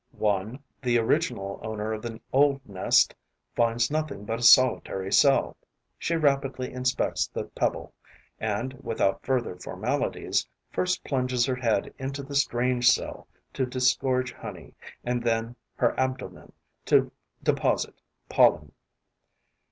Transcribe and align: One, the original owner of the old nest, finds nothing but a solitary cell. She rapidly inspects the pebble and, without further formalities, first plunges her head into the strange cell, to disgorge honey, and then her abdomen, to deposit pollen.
One, 0.17 0.63
the 0.81 0.97
original 0.97 1.59
owner 1.61 1.93
of 1.93 2.01
the 2.01 2.19
old 2.33 2.67
nest, 2.67 3.13
finds 3.55 3.91
nothing 3.91 4.25
but 4.25 4.39
a 4.39 4.41
solitary 4.41 5.13
cell. 5.13 5.57
She 5.99 6.15
rapidly 6.15 6.73
inspects 6.73 7.27
the 7.27 7.43
pebble 7.43 7.93
and, 8.39 8.73
without 8.83 9.23
further 9.23 9.55
formalities, 9.57 10.47
first 10.71 11.03
plunges 11.03 11.45
her 11.45 11.55
head 11.57 11.93
into 11.99 12.23
the 12.23 12.33
strange 12.33 12.89
cell, 12.89 13.27
to 13.53 13.67
disgorge 13.67 14.33
honey, 14.33 14.73
and 15.03 15.21
then 15.21 15.55
her 15.75 15.93
abdomen, 15.99 16.51
to 16.87 17.11
deposit 17.43 17.93
pollen. 18.27 18.71